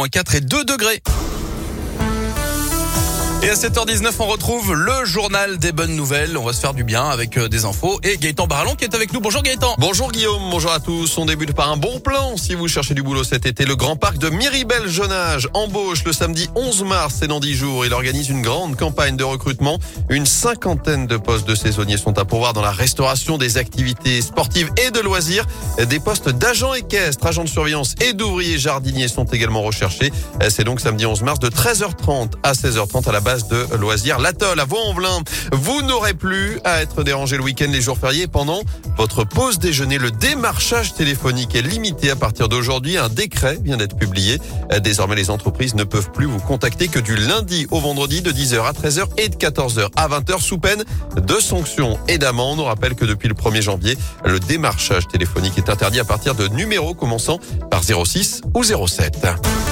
[0.00, 1.02] moins 4 et 2 degrés.
[3.42, 6.36] Et à 7h19, on retrouve le journal des bonnes nouvelles.
[6.36, 8.94] On va se faire du bien avec euh, des infos et Gaëtan Barallon qui est
[8.94, 9.20] avec nous.
[9.20, 9.76] Bonjour Gaëtan.
[9.78, 11.16] Bonjour Guillaume, bonjour à tous.
[11.16, 13.64] On débute par un bon plan si vous cherchez du boulot cet été.
[13.64, 17.54] Le grand parc de Miribel Jeune Âge embauche le samedi 11 mars, c'est dans 10
[17.54, 17.86] jours.
[17.86, 19.78] Il organise une grande campagne de recrutement.
[20.10, 24.70] Une cinquantaine de postes de saisonniers sont à pourvoir dans la restauration des activités sportives
[24.86, 25.46] et de loisirs.
[25.88, 30.12] Des postes d'agents équestres, agents de surveillance et d'ouvriers jardiniers sont également recherchés.
[30.50, 34.58] C'est donc samedi 11 mars de 13h30 à 16h30 à la base de loisirs L'Atoll
[34.58, 35.22] à Vaux-en-Velin.
[35.52, 38.62] Vous n'aurez plus à être dérangé le week-end, les jours fériés pendant
[38.96, 39.98] votre pause déjeuner.
[39.98, 42.96] Le démarchage téléphonique est limité à partir d'aujourd'hui.
[42.96, 44.38] Un décret vient d'être publié.
[44.82, 48.64] Désormais, les entreprises ne peuvent plus vous contacter que du lundi au vendredi de 10h
[48.64, 50.82] à 13h et de 14h à 20h sous peine
[51.16, 52.58] de sanctions et d'amendes.
[52.58, 56.48] On rappelle que depuis le 1er janvier, le démarchage téléphonique est interdit à partir de
[56.48, 57.38] numéros commençant
[57.70, 59.69] par 06 ou 07.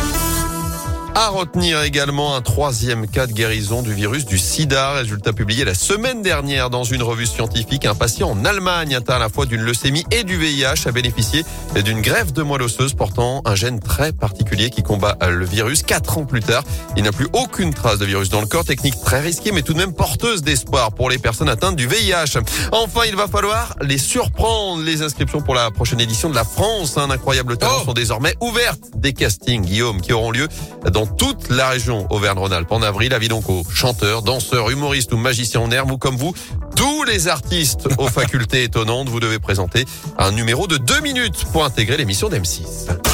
[1.20, 4.92] À retenir également un troisième cas de guérison du virus du sida.
[4.92, 7.86] Résultat publié la semaine dernière dans une revue scientifique.
[7.86, 11.44] Un patient en Allemagne atteint à la fois d'une leucémie et du VIH a bénéficié
[11.84, 15.83] d'une greffe de moelle osseuse portant un gène très particulier qui combat le virus.
[15.83, 16.62] Quatre ans plus tard,
[16.96, 18.64] il n'a plus aucune trace de virus dans le corps.
[18.64, 22.39] Technique très risquée mais tout de même porteuse d'espoir pour les personnes atteintes du VIH.
[22.70, 24.84] Enfin, il va falloir les surprendre.
[24.84, 28.36] Les inscriptions pour la prochaine édition de la France, un incroyable talent, oh sont désormais
[28.41, 28.78] ouvertes.
[28.94, 30.46] Des castings, Guillaume, qui auront lieu
[30.92, 33.17] dans toute la région Auvergne-Rhône-Alpes en avril.
[33.28, 36.34] Donc aux chanteurs, danseurs, humoristes ou magiciens en herbe ou comme vous,
[36.77, 39.84] tous les artistes aux facultés étonnantes, vous devez présenter
[40.19, 43.08] un numéro de deux minutes pour intégrer l'émission d'M6.